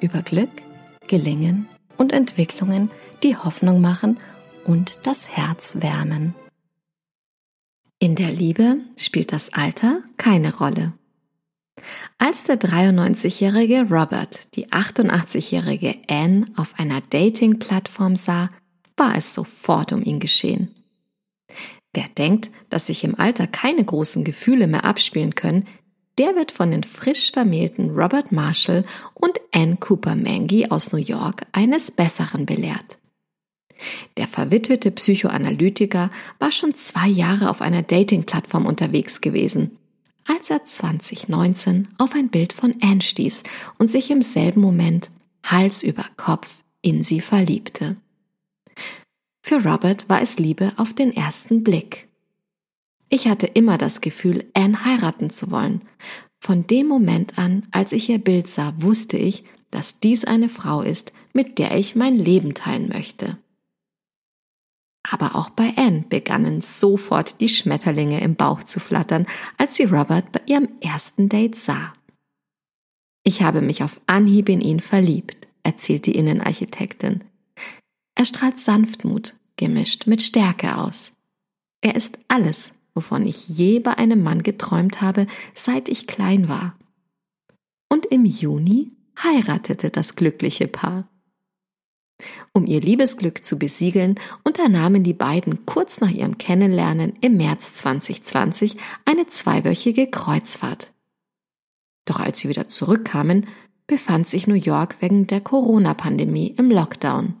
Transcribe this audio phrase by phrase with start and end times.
[0.00, 0.50] über Glück,
[1.06, 2.90] Gelingen und Entwicklungen,
[3.22, 4.18] die Hoffnung machen
[4.64, 6.34] und das Herz wärmen.
[7.98, 10.92] In der Liebe spielt das Alter keine Rolle.
[12.18, 18.50] Als der 93-jährige Robert die 88-jährige Anne auf einer Dating-Plattform sah,
[18.96, 20.74] war es sofort um ihn geschehen.
[21.92, 25.66] Wer denkt, dass sich im Alter keine großen Gefühle mehr abspielen können,
[26.18, 31.46] der wird von den frisch vermählten Robert Marshall und Anne Cooper Mangy aus New York
[31.52, 32.98] eines Besseren belehrt.
[34.16, 39.78] Der verwitwete Psychoanalytiker war schon zwei Jahre auf einer Dating-Plattform unterwegs gewesen,
[40.26, 43.42] als er 2019 auf ein Bild von Anne stieß
[43.78, 45.10] und sich im selben Moment
[45.42, 46.48] Hals über Kopf
[46.82, 47.96] in sie verliebte.
[49.42, 52.09] Für Robert war es Liebe auf den ersten Blick.
[53.10, 55.82] Ich hatte immer das Gefühl, Anne heiraten zu wollen.
[56.38, 60.80] Von dem Moment an, als ich ihr Bild sah, wusste ich, dass dies eine Frau
[60.80, 63.36] ist, mit der ich mein Leben teilen möchte.
[65.02, 69.26] Aber auch bei Anne begannen sofort die Schmetterlinge im Bauch zu flattern,
[69.58, 71.92] als sie Robert bei ihrem ersten Date sah.
[73.24, 77.24] Ich habe mich auf Anhieb in ihn verliebt, erzählt die Innenarchitektin.
[78.14, 81.12] Er strahlt Sanftmut, gemischt mit Stärke aus.
[81.80, 86.76] Er ist alles, wovon ich je bei einem Mann geträumt habe, seit ich klein war.
[87.88, 91.08] Und im Juni heiratete das glückliche Paar.
[92.52, 98.76] Um ihr Liebesglück zu besiegeln, unternahmen die beiden kurz nach ihrem Kennenlernen im März 2020
[99.04, 100.92] eine zweiwöchige Kreuzfahrt.
[102.04, 103.46] Doch als sie wieder zurückkamen,
[103.86, 107.34] befand sich New York wegen der Corona-Pandemie im Lockdown.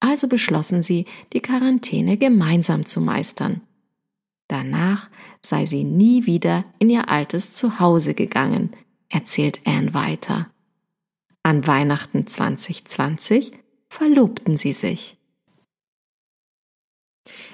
[0.00, 3.60] Also beschlossen sie, die Quarantäne gemeinsam zu meistern.
[4.50, 5.08] Danach
[5.42, 8.72] sei sie nie wieder in ihr altes Zuhause gegangen,
[9.08, 10.50] erzählt Anne weiter.
[11.44, 13.52] An Weihnachten 2020
[13.88, 15.16] verlobten sie sich.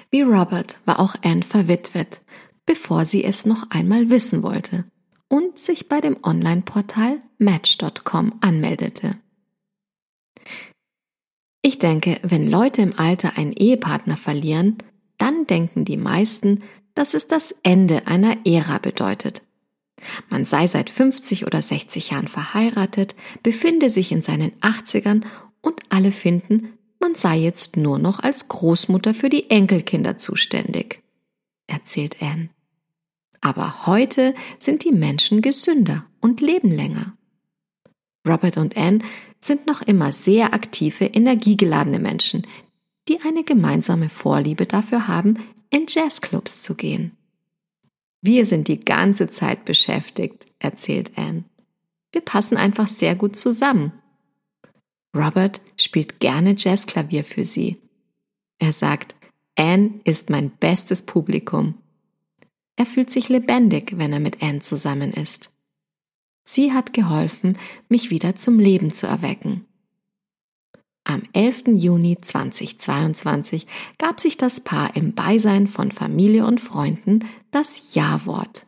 [0.09, 2.21] Wie Robert war auch Anne verwitwet,
[2.65, 4.85] bevor sie es noch einmal wissen wollte
[5.27, 9.19] und sich bei dem Online-Portal Match.com anmeldete.
[11.61, 14.77] Ich denke, wenn Leute im Alter einen Ehepartner verlieren,
[15.19, 16.63] dann denken die meisten,
[16.97, 19.43] dass es das Ende einer Ära bedeutet.
[20.29, 25.23] Man sei seit 50 oder 60 Jahren verheiratet, befinde sich in seinen 80ern
[25.61, 31.03] und alle finden, man sei jetzt nur noch als Großmutter für die Enkelkinder zuständig,
[31.67, 32.49] erzählt Anne.
[33.41, 37.15] Aber heute sind die Menschen gesünder und leben länger.
[38.27, 38.99] Robert und Anne
[39.39, 42.47] sind noch immer sehr aktive, energiegeladene Menschen,
[43.07, 47.11] die eine gemeinsame Vorliebe dafür haben, in Jazzclubs zu gehen.
[48.21, 51.43] Wir sind die ganze Zeit beschäftigt, erzählt Anne.
[52.11, 53.91] Wir passen einfach sehr gut zusammen
[55.17, 57.77] Robert spielt gerne Jazzklavier für sie.
[58.59, 59.15] Er sagt,
[59.55, 61.75] Anne ist mein bestes Publikum.
[62.75, 65.49] Er fühlt sich lebendig, wenn er mit Anne zusammen ist.
[66.43, 67.57] Sie hat geholfen,
[67.89, 69.65] mich wieder zum Leben zu erwecken.
[71.07, 71.63] Am 11.
[71.75, 73.65] Juni 2022
[73.97, 78.65] gab sich das Paar im Beisein von Familie und Freunden das Ja-Wort.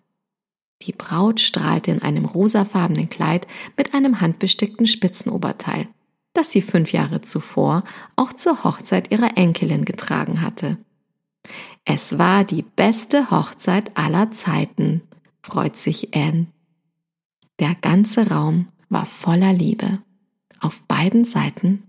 [0.84, 3.46] Die Braut strahlte in einem rosafarbenen Kleid
[3.76, 5.88] mit einem handbestickten Spitzenoberteil
[6.34, 7.84] das sie fünf Jahre zuvor
[8.16, 10.78] auch zur Hochzeit ihrer Enkelin getragen hatte.
[11.86, 15.02] Es war die beste Hochzeit aller Zeiten,
[15.42, 16.48] freut sich Anne.
[17.60, 20.00] Der ganze Raum war voller Liebe
[20.62, 21.89] auf beiden Seiten